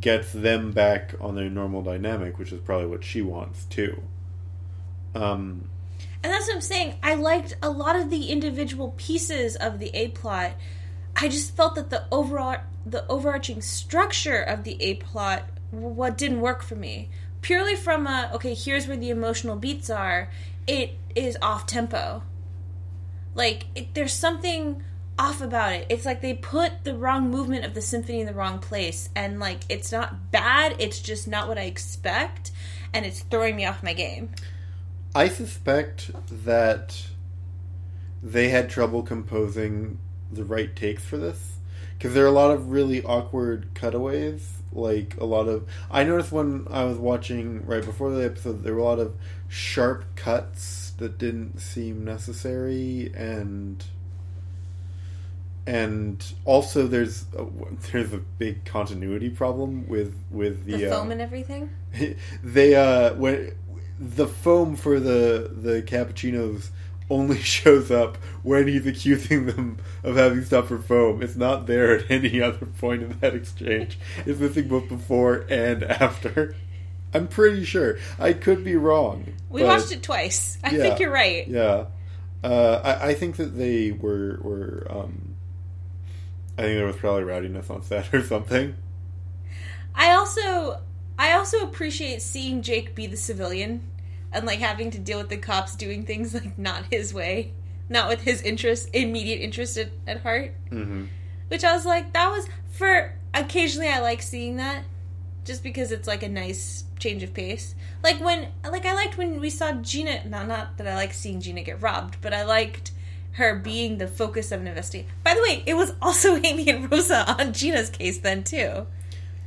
[0.00, 4.02] gets them back on their normal dynamic, which is probably what she wants too.
[5.14, 5.68] Um,
[6.22, 6.94] And that's what I'm saying.
[7.02, 10.52] I liked a lot of the individual pieces of the A plot.
[11.16, 16.40] I just felt that the overall the overarching structure of the A plot what didn't
[16.40, 17.10] work for me.
[17.42, 20.30] Purely from a okay, here's where the emotional beats are.
[20.66, 22.22] It is off tempo.
[23.34, 24.82] Like it, there's something
[25.20, 25.86] off about it.
[25.90, 29.38] It's like they put the wrong movement of the symphony in the wrong place and
[29.38, 32.52] like it's not bad, it's just not what I expect
[32.94, 34.30] and it's throwing me off my game.
[35.14, 36.10] I suspect
[36.44, 37.06] that
[38.22, 39.98] they had trouble composing
[40.32, 41.58] the right takes for this
[41.98, 44.54] because there are a lot of really awkward cutaways.
[44.72, 48.72] Like a lot of, I noticed when I was watching right before the episode, there
[48.72, 49.16] were a lot of
[49.48, 53.84] sharp cuts that didn't seem necessary, and
[55.70, 57.46] and also there's a,
[57.92, 61.70] there's a big continuity problem with with the, The uh, foam and everything.
[62.42, 63.52] they uh when
[64.00, 66.70] the foam for the the cappuccinos
[67.08, 71.22] only shows up when he's accusing them of having stuff for foam.
[71.22, 73.98] It's not there at any other point in that exchange.
[74.26, 76.56] It's missing both before and after.
[77.14, 77.98] I'm pretty sure.
[78.18, 79.34] I could be wrong.
[79.48, 80.58] We but- watched it twice.
[80.64, 80.82] I Yeah.
[80.82, 81.46] think you're right.
[81.46, 81.86] Yeah.
[82.42, 85.29] Uh, I, I think that they were were um,
[86.60, 88.76] I think there was probably rowdiness on set or something.
[89.94, 90.82] I also
[91.18, 93.88] I also appreciate seeing Jake be the civilian
[94.30, 97.54] and like having to deal with the cops doing things like not his way,
[97.88, 100.52] not with his interest, immediate interest at, at heart.
[100.68, 101.06] hmm
[101.48, 104.84] Which I was like, that was for occasionally I like seeing that,
[105.46, 107.74] just because it's like a nice change of pace.
[108.02, 110.28] Like when, like I liked when we saw Gina.
[110.28, 112.92] Not not that I like seeing Gina get robbed, but I liked
[113.32, 115.10] her being the focus of an investigation.
[115.24, 118.86] By the way, it was also Amy and Rosa on Gina's case then too.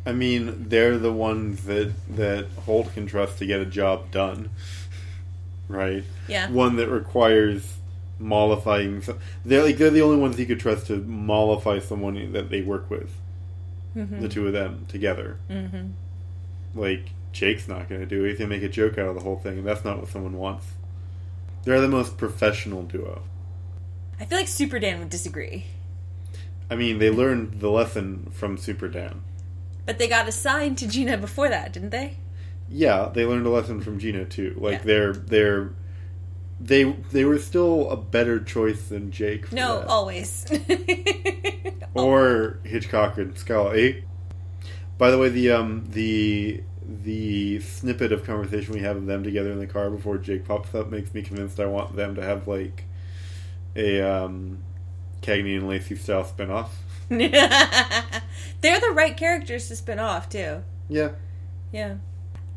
[0.06, 4.50] I mean, they're the ones that that Holt can trust to get a job done,
[5.68, 6.04] right?
[6.28, 6.50] Yeah.
[6.50, 7.78] One that requires
[8.20, 9.02] mollifying.
[9.02, 12.62] so- They're like they're the only ones he could trust to mollify someone that they
[12.62, 13.10] work with.
[13.96, 15.38] The two of them together.
[15.52, 15.90] Mm-hmm.
[16.74, 18.30] Like Jake's not going to do it.
[18.30, 20.08] He's going to make a joke out of the whole thing, and that's not what
[20.08, 20.66] someone wants.
[21.64, 23.22] They're the most professional duo.
[24.24, 25.66] I feel like Super Dan would disagree.
[26.70, 29.22] I mean, they learned the lesson from Super Dan.
[29.86, 32.16] But they got assigned to Gina before that, didn't they?
[32.70, 34.56] Yeah, they learned a lesson from Gina too.
[34.58, 34.84] Like Yeah.
[34.86, 35.70] they're they're
[36.58, 39.48] they they were still a better choice than Jake.
[39.48, 39.88] for No, that.
[39.90, 40.46] always.
[41.94, 44.06] or Hitchcock and Scully.
[44.98, 49.52] By the way, the um the the snippet of conversation we have of them together
[49.52, 52.48] in the car before Jake pops up makes me convinced I want them to have
[52.48, 52.86] like
[53.76, 54.60] a um
[55.22, 56.70] Cagney and Lacey style spinoff.
[57.10, 60.64] They're the right characters to spin off too.
[60.90, 61.12] Yeah.
[61.72, 61.96] Yeah.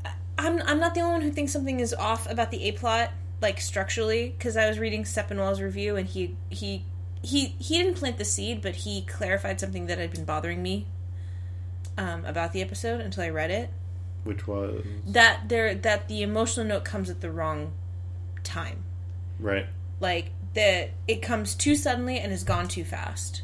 [0.05, 2.73] I- I'm I'm not the only one who thinks something is off about the A
[2.73, 6.85] plot, like structurally, because I was reading Sepinwall's review and he he
[7.23, 10.87] he he didn't plant the seed, but he clarified something that had been bothering me
[11.99, 13.71] um, about the episode until I read it.
[14.25, 17.73] Which was That there that the emotional note comes at the wrong
[18.45, 18.85] time.
[19.39, 19.67] right.
[20.01, 23.43] like that it comes too suddenly and is gone too fast.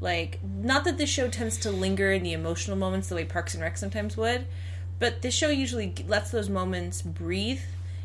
[0.00, 3.54] Like not that this show tends to linger in the emotional moments the way parks
[3.54, 4.46] and rec sometimes would
[4.98, 7.62] but this show usually lets those moments breathe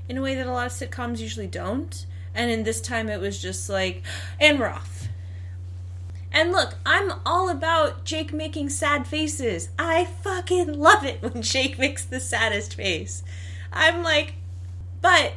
[0.09, 2.07] in a way that a lot of sitcoms usually don't.
[2.33, 4.01] And in this time it was just like
[4.39, 5.07] and we're off
[6.29, 9.69] and look i'm all about jake making sad faces.
[9.77, 13.23] I fucking love it when jake makes the saddest face.
[13.73, 14.35] I'm like
[15.01, 15.33] but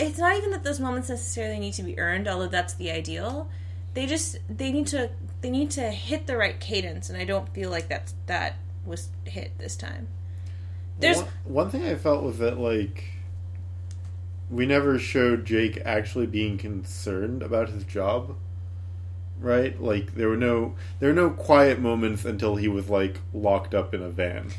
[0.00, 3.48] it's not even that those moments necessarily need to be earned although that's the ideal
[3.94, 5.10] they just they need to
[5.40, 9.08] they need to hit the right cadence and i don't feel like that's that was
[9.24, 10.08] hit this time
[11.00, 13.04] there's one, one thing I felt was that like
[14.50, 18.36] we never showed Jake actually being concerned about his job.
[19.38, 19.80] Right?
[19.80, 23.94] Like there were no there were no quiet moments until he was like locked up
[23.94, 24.50] in a van.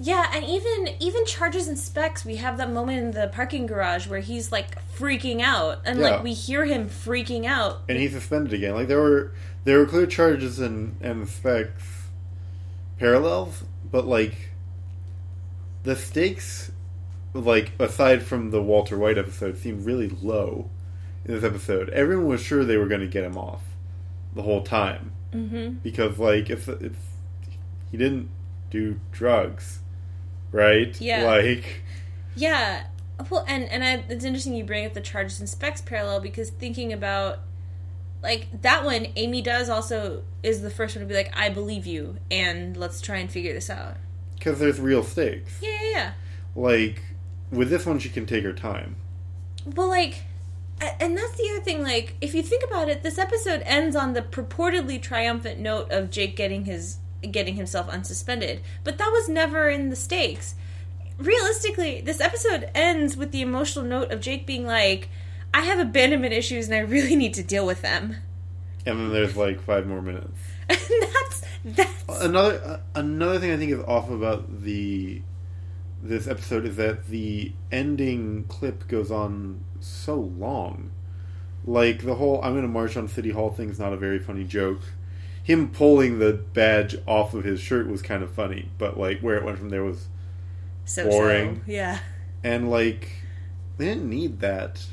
[0.00, 4.06] Yeah and even even charges and specs we have that moment in the parking garage
[4.06, 6.10] where he's like freaking out and Yeah.
[6.10, 8.74] like we hear him freaking out And he's suspended again.
[8.74, 9.32] Like there were
[9.64, 12.08] there were clear charges and and specs
[12.98, 14.50] parallels, but like
[15.82, 16.70] the stakes
[17.34, 20.70] like aside from the Walter White episode seemed really low
[21.24, 21.88] in this episode.
[21.90, 23.62] Everyone was sure they were going to get him off
[24.34, 25.74] the whole time mm-hmm.
[25.82, 26.96] because like if if
[27.90, 28.28] he didn't
[28.70, 29.80] do drugs,
[30.52, 30.98] right?
[31.00, 31.24] Yeah.
[31.24, 31.82] Like
[32.36, 32.84] Yeah.
[33.30, 36.50] Well, and and I, it's interesting you bring up the charges and specs parallel because
[36.50, 37.40] thinking about
[38.22, 41.86] like that one, Amy does also is the first one to be like, "I believe
[41.86, 43.96] you," and let's try and figure this out.
[44.38, 45.58] because there's real stakes.
[45.60, 46.12] Yeah, yeah, yeah.
[46.54, 47.02] Like
[47.50, 48.96] with this one, she can take her time.
[49.66, 50.22] But like,
[50.80, 51.82] and that's the other thing.
[51.82, 56.10] Like, if you think about it, this episode ends on the purportedly triumphant note of
[56.10, 60.54] Jake getting his getting himself unsuspended, but that was never in the stakes.
[61.18, 65.08] Realistically, this episode ends with the emotional note of Jake being like,
[65.52, 68.16] "I have abandonment issues and I really need to deal with them."
[68.86, 70.38] And then there's like five more minutes.
[70.68, 75.22] And that's that's Another uh, another thing I think is off about the
[76.02, 80.90] this episode is that the ending clip goes on so long.
[81.64, 84.18] Like the whole "I'm going to march on City Hall" thing is not a very
[84.18, 84.80] funny joke.
[85.48, 89.36] Him pulling the badge off of his shirt was kind of funny, but like where
[89.36, 90.08] it went from there was
[90.84, 91.62] so Boring.
[91.64, 92.00] So, yeah.
[92.44, 93.10] and like
[93.78, 94.86] they didn't need that.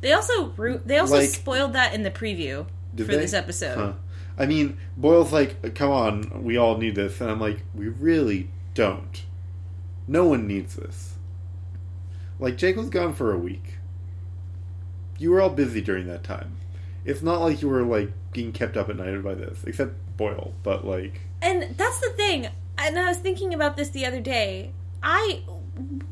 [0.00, 0.50] They also
[0.86, 3.16] they also Like- spoiled that in the preview for they?
[3.16, 3.74] this episode.
[3.76, 3.92] Huh.
[4.38, 8.50] I mean, Boyle's like, "Come on, we all need this," and I'm like, "We really
[8.74, 9.24] don't.
[10.06, 11.16] No one needs this."
[12.38, 13.78] Like Jake was gone for a week.
[15.18, 16.52] You were all busy during that time.
[17.04, 20.54] It's not like you were like being kept up at night by this, except Boyle.
[20.62, 22.48] But like, And that's the thing.
[22.78, 24.70] And I was thinking about this the other day.
[25.02, 25.42] I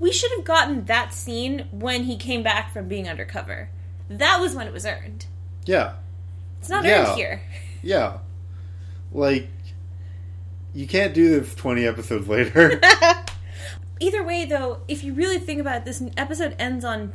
[0.01, 3.69] we should have gotten that scene when he came back from being undercover.
[4.09, 5.27] That was when it was earned.
[5.67, 5.95] yeah,
[6.59, 7.07] It's not Yeah.
[7.11, 7.43] earned here.
[7.83, 8.19] yeah,
[9.13, 9.49] like
[10.75, 12.81] you can't do this twenty episodes later.
[14.01, 17.13] Either way, though, if you really think about it, this episode ends on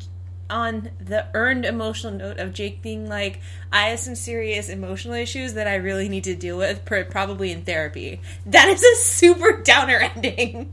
[0.52, 3.40] on the earned emotional note of Jake being like,
[3.72, 7.64] "I have some serious emotional issues that I really need to deal with, probably in
[7.64, 10.72] therapy." That is a super downer ending.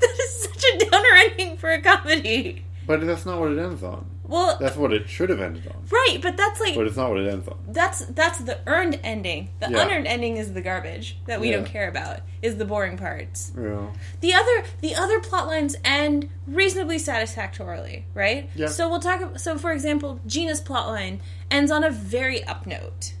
[0.00, 2.64] That is such a downer ending for a comedy.
[2.86, 4.06] but that's not what it ends on.
[4.30, 7.10] Well, That's what it should have ended on, right, but that's like but it's not
[7.10, 7.58] what it ends on.
[7.68, 9.48] that's that's the earned ending.
[9.58, 9.82] The Yeah.
[9.82, 11.56] unearned ending is the garbage that we Yeah.
[11.56, 12.20] don't care about.
[12.40, 13.52] Is the boring parts.
[13.60, 13.86] Yeah.
[14.20, 18.48] The other the other plot lines end reasonably satisfactorily, right?
[18.54, 18.68] Yeah.
[18.68, 19.38] So we'll talk.
[19.38, 23.12] So for example, Gina's plot line ends on a very up note,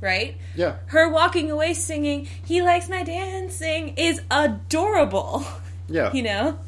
[0.00, 0.36] right?
[0.56, 0.76] Yeah.
[0.86, 5.44] Her walking away singing "He likes my dancing" is adorable.
[5.88, 6.10] Yeah.
[6.14, 6.58] You know,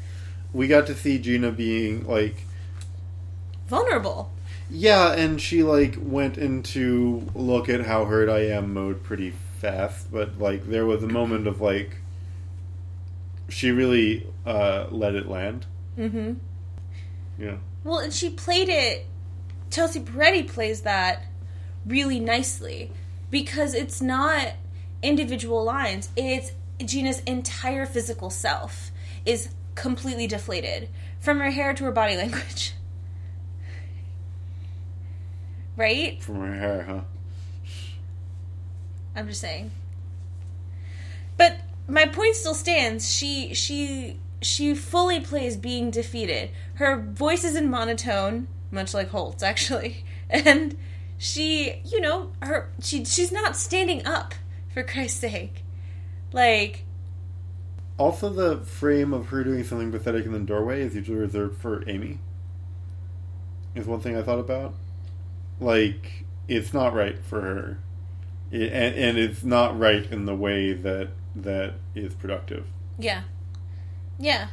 [0.53, 2.35] We got to see Gina being like
[3.67, 4.31] vulnerable.
[4.69, 10.11] Yeah, and she like went into look at how hurt I am mode pretty fast,
[10.11, 11.97] but like there was a moment of like
[13.49, 15.65] she really uh let it land.
[15.97, 16.33] Mm-hmm.
[17.39, 17.57] Yeah.
[17.83, 19.05] Well, and she played it.
[19.69, 21.25] Chelsea Peretti plays that
[21.85, 22.91] really nicely
[23.31, 24.53] because it's not
[25.01, 26.09] individual lines.
[26.15, 26.51] It's
[26.83, 28.91] Gina's entire physical self
[29.25, 32.73] is completely deflated from her hair to her body language.
[35.77, 36.21] Right?
[36.21, 37.01] From her hair, huh?
[39.15, 39.71] I'm just saying.
[41.37, 43.11] But my point still stands.
[43.11, 46.51] She she she fully plays being defeated.
[46.75, 50.03] Her voice is in monotone, much like Holt's actually.
[50.29, 50.75] And
[51.17, 54.35] she, you know, her she she's not standing up
[54.73, 55.63] for Christ's sake.
[56.33, 56.83] Like
[57.97, 61.87] Also the frame of her doing something pathetic in the doorway is usually reserved for
[61.89, 62.19] Amy.
[63.73, 64.73] Is one thing I thought about.
[65.59, 67.79] Like it's not right for her.
[68.51, 72.65] It, and, and it's not right in the way that that is productive.
[72.97, 73.23] Yeah.
[74.19, 74.47] Yeah.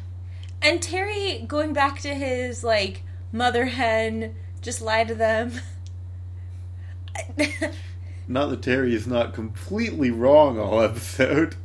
[0.60, 5.52] And Terry going back to his like mother hen just lie to them.
[8.26, 11.56] Not that Terry is not completely wrong all episode.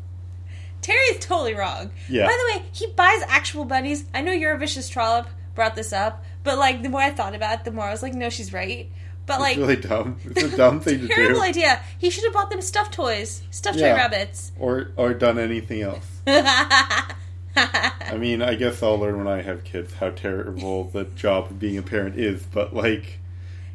[0.81, 1.91] Terry's totally wrong.
[2.09, 2.25] Yeah.
[2.25, 4.05] By the way, he buys actual bunnies.
[4.13, 7.35] I know you're a vicious trollop brought this up, but like the more I thought
[7.35, 8.89] about it, the more I was like, no, she's right.
[9.29, 10.17] But like it's really dumb.
[10.25, 11.13] It's a dumb thing to do.
[11.13, 11.81] terrible idea.
[11.97, 13.91] He should have bought them stuffed toys, stuffed Yeah.
[13.91, 14.51] toy rabbits.
[14.59, 16.05] Or or done anything else.
[16.27, 21.59] I mean, I guess I'll learn when I have kids how terrible the job of
[21.59, 23.19] being a parent is, but like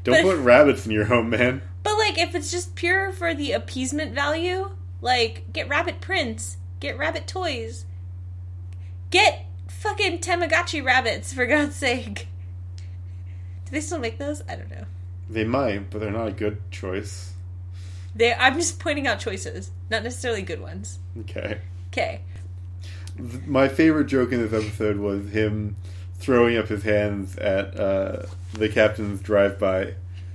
[0.02, 1.62] don't But- put rabbits in your home, man.
[1.82, 4.70] But like, if it's just pure for the appeasement value,
[5.02, 7.84] like get rabbit prints, get rabbit toys,
[9.10, 12.26] get fucking Tamagotchi rabbits for God's sake.
[13.66, 14.42] Do they still make those?
[14.48, 14.84] I don't know.
[15.28, 17.32] They might, but they're not a good choice.
[18.14, 18.32] They.
[18.34, 20.98] I'm just pointing out choices, not necessarily good ones.
[21.20, 21.60] Okay.
[21.88, 22.20] Okay.
[23.46, 25.76] My favorite joke in this episode was him
[26.18, 29.94] throwing up his hands at uh, the captain's drive-by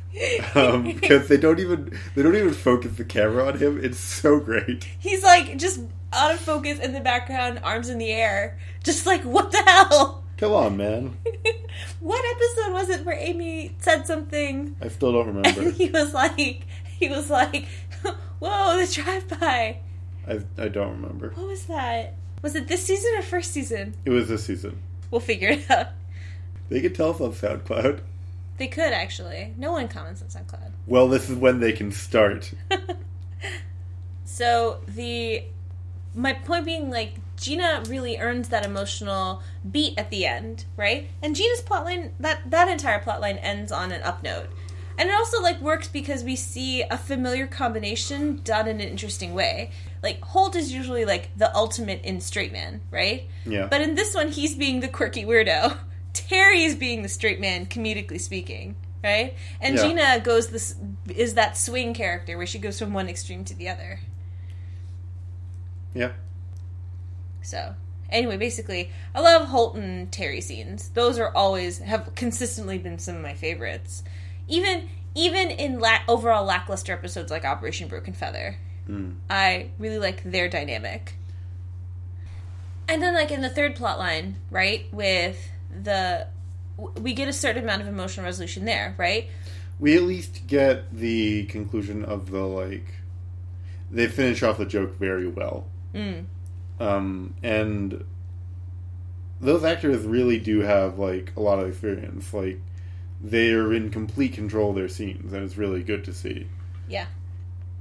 [0.56, 3.84] um, because they don't even they don't even focus the camera on him.
[3.84, 4.84] It's so great.
[4.98, 9.24] He's like just out of focus in the background, arms in the air, just like
[9.24, 10.24] what the hell.
[10.40, 11.18] Come on, man.
[12.00, 15.62] what episode was it where Amy said something I still don't remember.
[15.62, 16.66] and he was like,
[16.98, 17.68] he was like,
[18.40, 19.80] "Whoa, the drive-by."
[20.28, 21.32] I I don't remember.
[21.36, 22.16] What was that?
[22.42, 23.96] Was it this season or first season?
[24.06, 24.82] It was this season.
[25.12, 25.88] We'll figure it out.
[26.70, 28.00] They could tell us on SoundCloud.
[28.58, 29.54] They could actually.
[29.58, 30.72] No one comments on SoundCloud.
[30.88, 32.54] Well, this is when they can start.
[34.24, 35.44] So the
[36.20, 41.08] my point being like Gina really earns that emotional beat at the end, right?
[41.24, 44.48] And Gina's plotline that that entire plotline ends on an up note.
[44.98, 49.34] And it also like works because we see a familiar combination done in an interesting
[49.34, 49.72] way.
[50.04, 53.30] Like Holt is usually like the ultimate in straight man, right?
[53.46, 53.68] Yeah.
[53.68, 55.78] But in this one he's being the quirky weirdo.
[56.14, 59.36] Terry's being the straight man comedically speaking, right?
[59.62, 59.88] And Yeah.
[59.88, 60.76] Gina goes this
[61.08, 64.02] is that swing character where she goes from one extreme to the other.
[65.94, 66.12] Yeah.
[67.42, 67.76] So,
[68.10, 70.90] anyway, basically, I love Holt and Terry scenes.
[70.90, 74.04] Those are always have consistently been some of my favorites.
[74.48, 78.58] Even even in la- overall lackluster episodes like Operation Broken Feather,
[78.90, 79.16] Mm.
[79.30, 81.14] I really like their dynamic.
[82.88, 86.28] And then, like in the third plot line, right, with the
[87.00, 89.28] we get a certain amount of emotional resolution there, right?
[89.80, 92.88] We at least get the conclusion of the like.
[93.92, 95.68] They finish off the joke very well.
[95.94, 96.26] Mm.
[96.80, 98.04] um, and
[99.42, 102.34] those actors really do have like a lot of experience.
[102.34, 102.60] Like
[103.22, 106.48] they are in complete control of their scenes, and it's really good to see.
[106.88, 107.08] Yeah.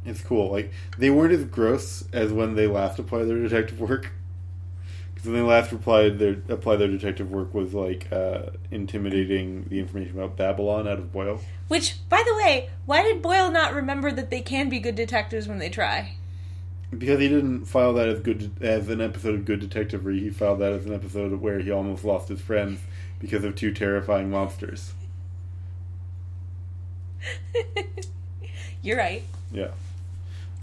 [0.04, 0.50] It's cool.
[0.50, 4.12] Like they weren't as gross as when they last applied their detective work.
[5.14, 9.80] Because when they last applied their applied their detective work was like uh, intimidating the
[9.80, 11.40] information about Babylon out of Boyle.
[11.66, 15.48] Which, by the way, why did Boyle not remember that they can be good detectives
[15.48, 16.14] when they try?
[16.97, 20.30] Because he didn't file that as good as an episode of Good Detective, where he
[20.30, 22.80] filed that as an episode where he almost lost his friends
[23.18, 24.95] because of two terrifying monsters.
[28.82, 29.22] You're right.
[29.53, 29.68] Yeah.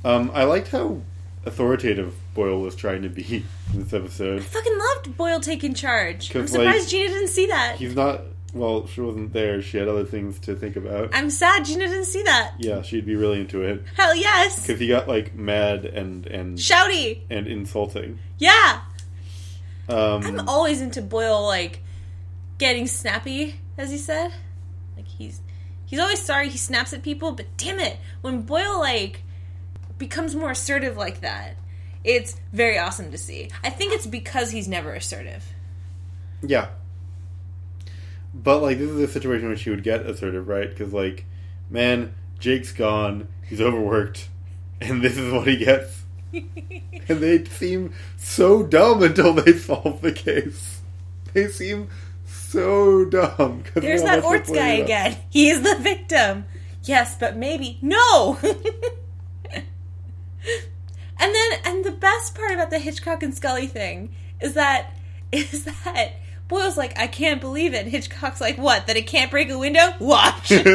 [0.04, 1.02] Um, I liked how
[1.46, 4.42] authoritative Boyle was trying to be in this episode.
[4.42, 6.36] I fucking loved Boyle taking charge.
[6.36, 7.76] I'm surprised like, Gina didn't see that.
[7.78, 8.22] He's not.
[8.56, 9.62] Well, she wasn't there.
[9.62, 11.10] She had other things to think about.
[11.14, 12.54] I'm sad Gina didn't see that.
[12.58, 14.62] Yeah, she'd be really into it Hell yes.
[14.66, 17.20] because he got like mad and and Shouty.
[17.30, 18.18] and insulting.
[18.38, 18.80] Yeah.
[19.90, 21.82] Um, I'm always into Boyle like
[22.58, 24.32] getting snappy, as he said.
[24.96, 25.42] Like he's
[25.86, 29.22] he's always sorry he snaps at people, but damn it, when Boyle like
[29.98, 31.58] becomes more assertive like that,
[32.06, 33.50] it's very awesome to see.
[33.66, 35.44] I think it's because he's never assertive.
[36.42, 36.70] Yeah.
[38.36, 40.70] But like this is a situation where she would get assertive, right?
[40.70, 41.26] Because like,
[41.70, 43.30] man, Jake's gone.
[43.48, 44.28] He's overworked,
[44.82, 46.04] and this is what he gets.
[46.34, 50.82] and they seem so dumb until they solve the case.
[51.34, 51.90] They seem
[52.26, 53.64] so dumb.
[53.74, 55.18] There's that Orts guy again.
[55.30, 56.46] He is the victim.
[56.84, 58.38] Yes, but maybe no.
[58.44, 59.66] and
[61.20, 64.92] then, and the best part about the Hitchcock and Scully thing is that
[65.32, 66.14] is that
[66.48, 67.84] Boyle's like, I can't believe it.
[67.84, 68.88] And Hitchcock's like, what?
[68.88, 69.94] That it can't break a window?
[70.00, 70.52] Watch.
[70.52, 70.66] and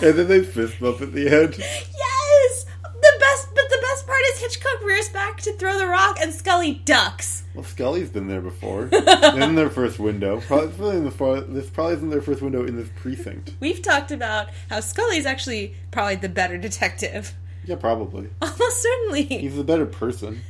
[0.00, 1.56] then they fist bump at the end.
[1.58, 2.66] yes.
[2.94, 6.32] The best, but the best part is Hitchcock rears back to throw the rock, and
[6.32, 7.44] Scully ducks.
[7.54, 8.84] Well, Scully's been there before.
[8.92, 10.40] in their first window.
[10.40, 13.52] Probably, probably in the far, this probably isn't their first window in this precinct.
[13.60, 17.34] We've talked about how Scully's actually probably the better detective.
[17.66, 18.30] Yeah, probably.
[18.42, 19.24] Almost certainly.
[19.24, 20.40] He's the better person.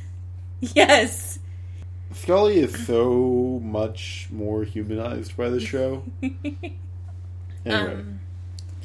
[0.61, 1.39] Yes.
[2.15, 6.03] Scully is so much more humanized by the show.
[7.67, 8.19] Anyway, Um,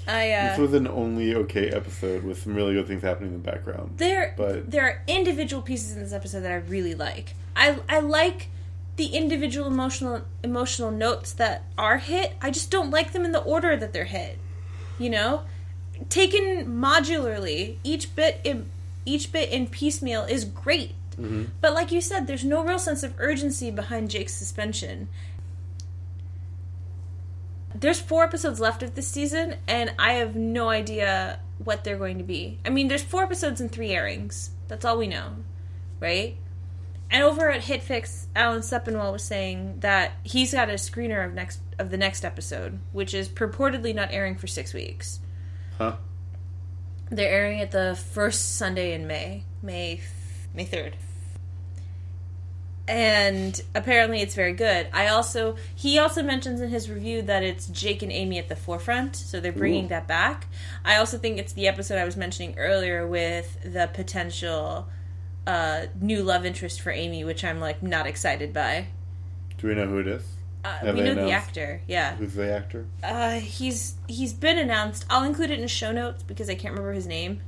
[0.08, 3.42] I uh this was an only okay episode with some really good things happening in
[3.42, 3.98] the background.
[3.98, 7.34] there but- there are individual pieces in this episode that I really like.
[7.54, 8.48] I I like
[8.96, 12.32] the individual emotional emotional notes that are hit.
[12.40, 14.38] I just don't like them in the order that they're hit.
[14.98, 15.42] You know?
[16.08, 18.70] Taken modularly, each bit in
[19.04, 20.92] each bit in piecemeal is great.
[21.20, 21.44] Mm-hmm.
[21.60, 25.08] But like you said, there's no real sense of urgency behind Jake's suspension.
[27.74, 32.18] There's four episodes left of this season, and I have no idea what they're going
[32.18, 32.58] to be.
[32.64, 34.50] I mean, there's four episodes and three airings.
[34.68, 35.36] That's all we know,
[36.00, 36.36] right?
[37.10, 41.60] And over at HitFix, Alan Sepinwall was saying that he's got a screener of next
[41.78, 45.18] of the next episode, which is purportedly not airing for six weeks.
[45.76, 45.96] Huh?
[47.10, 50.00] They're airing it the first Sunday in May, May
[50.54, 50.96] May third,
[52.90, 54.88] and apparently it's very good.
[54.92, 58.56] I also he also mentions in his review that it's Jake and Amy at the
[58.56, 59.90] forefront, so they're bringing Ooh.
[59.90, 60.48] that back.
[60.84, 64.88] I also think it's the episode I was mentioning earlier with the potential
[65.46, 68.88] uh, new love interest for Amy, which I'm like not excited by.
[69.58, 70.24] Do we know who it is?
[70.64, 72.16] Uh, we know the actor, yeah.
[72.16, 72.86] Who's the actor?
[73.04, 75.06] Uh, he's he's been announced.
[75.08, 77.40] I'll include it in show notes because I can't remember his name.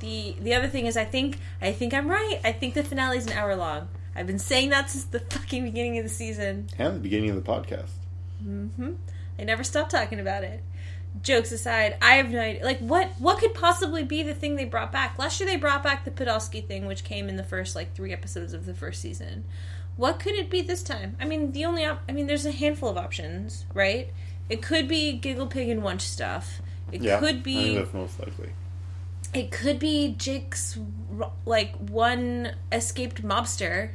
[0.00, 2.40] The the other thing is I think I think I'm right.
[2.44, 3.88] I think the finale is an hour long.
[4.14, 6.68] I've been saying that since the fucking beginning of the season.
[6.78, 7.90] And the beginning of the podcast.
[8.42, 8.92] hmm
[9.38, 10.62] I never stopped talking about it.
[11.22, 12.64] Jokes aside, I have no idea.
[12.64, 15.18] Like, what what could possibly be the thing they brought back?
[15.18, 18.12] Last year they brought back the Podolsky thing, which came in the first like three
[18.12, 19.44] episodes of the first season.
[19.96, 21.16] What could it be this time?
[21.20, 24.08] I mean, the only op- I mean, there's a handful of options, right?
[24.48, 26.62] It could be Giggle Pig and Wuntch stuff.
[26.90, 28.50] It Yeah, could be that's most likely.
[29.34, 30.78] it could be Jake's
[31.44, 33.90] like one escaped mobster.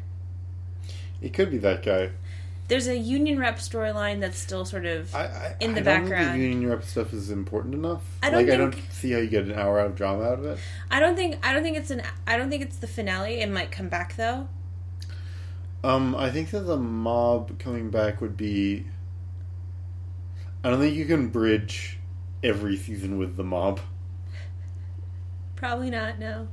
[1.22, 2.12] It could be that guy.
[2.68, 6.00] There's a union rep storyline that's still sort of I, I, In the I don't
[6.02, 6.42] think background.
[6.42, 8.04] the Union Rep stuff is important enough.
[8.22, 8.54] I don't like.
[8.54, 10.60] I don't see how you get an hour out of drama out of it.
[10.92, 13.40] I don't think I don't think it's an I don't think it's the finale.
[13.40, 14.50] It might come back though.
[15.84, 18.86] Um, I think that the mob coming back would be.
[20.64, 22.00] I don't think you can bridge
[22.44, 23.80] every season with the mob,
[25.56, 26.20] Probably not.
[26.20, 26.50] No.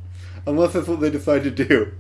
[0.47, 1.93] unless that's what they decide to do.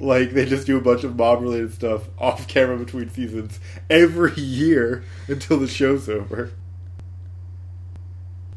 [0.00, 3.58] Like they just do a bunch of mob related stuff off camera between seasons
[3.90, 6.52] every year until the show's over.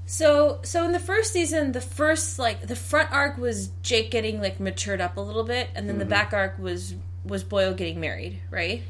[0.06, 4.42] So so in the first season, the first like the front arc was Jake getting
[4.42, 8.00] like matured up a little bit, and then the back arc was was Boyle getting
[8.00, 8.84] married, right?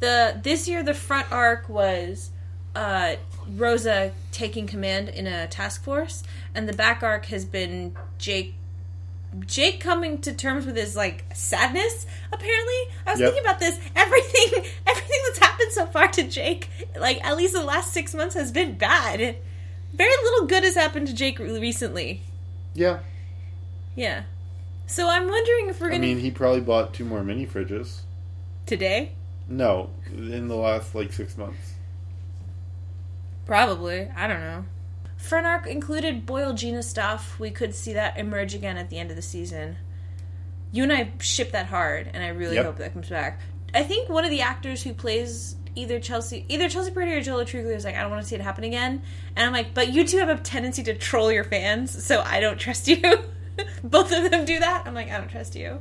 [0.00, 2.30] The this year the front arc was
[2.74, 3.14] uh,
[3.48, 8.54] Rosa taking command in a task force, and the back arc has been Jake
[9.46, 12.06] Jake coming to terms with his like sadness.
[12.32, 12.74] Apparently,
[13.06, 13.32] I was Yep.
[13.32, 13.78] thinking about this.
[13.96, 16.68] Everything, everything that's happened so far to Jake,
[16.98, 19.36] like at least the last six months, has been bad.
[19.92, 22.22] Very little good has happened to Jake recently.
[22.74, 23.00] Yeah,
[23.94, 24.24] Yeah.
[24.86, 28.00] So I'm wondering if we're I gonna mean he probably bought two more mini fridges.
[28.66, 29.12] today.
[29.48, 31.74] No, in the last like six months.
[33.46, 34.08] Probably.
[34.16, 34.64] I don't know.
[35.32, 39.16] Arc included Boyle Gina stuff, we could see that emerge again at the end of
[39.16, 39.76] the season.
[40.72, 42.64] You and I ship that hard, and I really Yep.
[42.64, 43.40] hope that comes back.
[43.72, 47.36] I think one of the actors who plays either Chelsea, either Chelsea Peretti or Joe
[47.36, 49.02] Lo Truglio is like, I don't want to see it happen again.
[49.34, 52.40] And I'm like, but you two have a tendency to troll your fans, so I
[52.40, 53.00] don't trust you.
[53.84, 54.84] Both of them do that.
[54.86, 55.80] I'm like, I don't trust you.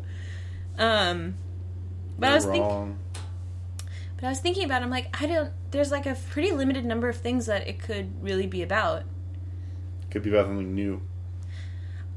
[0.77, 1.35] Um,
[2.17, 2.97] but I was thinking.
[4.15, 6.85] But I was thinking about it, I'm like, I don't there's like a pretty limited
[6.85, 9.03] number of things that it could really be about.
[10.13, 11.01] Could be about something new.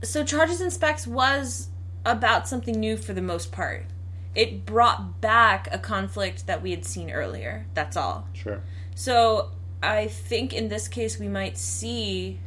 [0.04, 1.70] So Charges and Specs was
[2.04, 3.86] about something new for the most part.
[4.34, 7.66] It brought back a conflict that we had seen earlier.
[7.74, 8.28] That's all.
[8.34, 8.60] Sure.
[8.94, 9.50] So
[9.82, 12.38] I think in this case we might see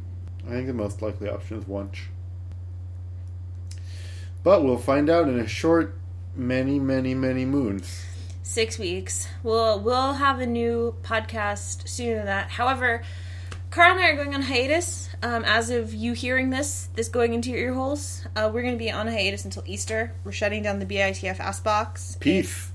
[0.46, 2.06] I think the most likely option is Wuntch.
[4.42, 5.98] But we'll find out in a short,
[6.34, 8.04] many, many, many moons.
[8.42, 9.28] six weeks.
[9.42, 12.50] We'll we'll have a new podcast sooner than that.
[12.50, 13.02] However,
[13.70, 15.08] Carl and I are going on hiatus.
[15.22, 18.74] Um, as of you hearing this, this going into your ear holes, uh, we're going
[18.74, 20.12] to be on hiatus until Easter.
[20.24, 22.72] We're shutting down the BITF ass box, Peace.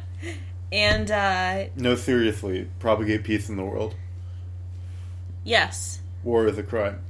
[0.72, 2.68] and uh, No, seriously.
[2.78, 3.94] Propagate peace in the world.
[5.44, 7.00] yes, War is a crime.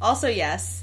[0.00, 0.82] also yes.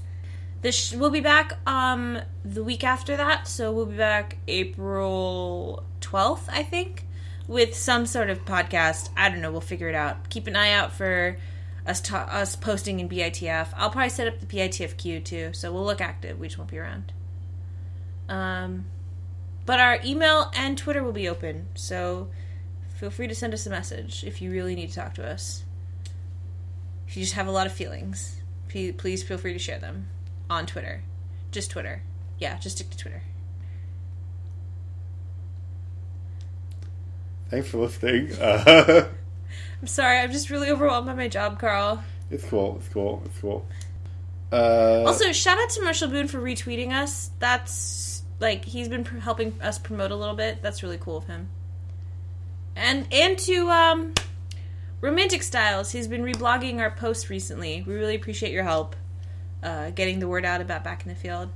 [0.62, 5.84] This sh- we'll be back um the week after that, so we'll be back April
[5.99, 7.05] twelfth, I think,
[7.52, 9.10] with some sort of podcast.
[9.18, 9.52] I don't know.
[9.52, 10.30] We'll figure it out.
[10.30, 11.38] Keep an eye out for
[11.86, 13.68] us ta- us posting in BITF.
[13.76, 16.39] I'll probably set up the BITF queue too, so we'll look active.
[16.39, 17.12] We just won't be around.
[18.30, 18.86] Um,
[19.66, 22.30] but our email and Twitter will be open, so
[22.95, 25.66] feel free to send us a message if you really need to talk to us.
[27.10, 28.39] If you just have a lot of feelings,
[28.70, 30.08] please feel free to share them
[30.49, 31.04] on Twitter.
[31.52, 32.04] Just Twitter.
[32.39, 33.24] Yeah, just stick to Twitter.
[37.52, 38.32] Thanks for listening.
[38.41, 39.08] Uh,
[39.82, 42.04] I'm sorry, I'm just really overwhelmed by my job, Carl.
[42.30, 42.76] it's cool.
[42.78, 43.24] It's cool.
[43.26, 43.66] It's cool.
[44.52, 47.32] Uh, Also, shout out to Marshall Boone for retweeting us.
[47.39, 50.62] That's like he's been pr- helping us promote a little bit.
[50.62, 51.49] That's really cool of him.
[52.76, 54.14] And and to um,
[55.02, 57.84] Romantic Styles, he's been reblogging our posts recently.
[57.86, 58.95] We really appreciate your help
[59.64, 61.49] uh, getting the word out about Back in the Field.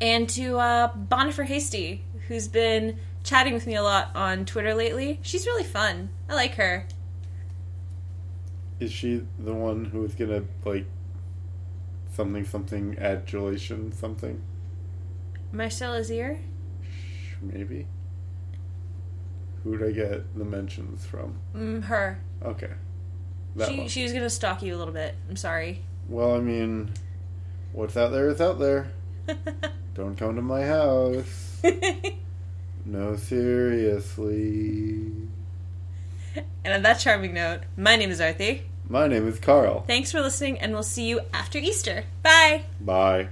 [0.00, 5.18] And to uh, Bonifer Hasty, who's been chatting with me a lot on Twitter lately.
[5.22, 6.10] She's really fun.
[6.28, 6.86] I like her.
[8.80, 10.86] is she the one who is gonna like
[12.12, 14.40] something something adulation something?
[15.52, 16.38] Marcel Azier?
[16.82, 17.86] Sh- Maybe.
[19.62, 21.36] Who'd I get the mentions from?
[21.54, 22.20] Mm, her.
[22.42, 22.70] Okay.
[23.56, 23.88] That She, one.
[23.88, 25.14] she was gonna stalk you a little bit.
[25.30, 25.82] I'm sorry.
[26.08, 26.90] Well, I mean,
[27.72, 28.90] what's out there is out there.
[29.94, 31.62] Don't come to my house.
[32.84, 35.12] No, seriously.
[36.64, 38.62] and on that charming note, my name is Arthi.
[38.88, 39.84] My name is Carl.
[39.86, 42.04] Thanks for listening, and we'll see you after Easter.
[42.22, 42.64] Bye!
[42.80, 43.28] Bye.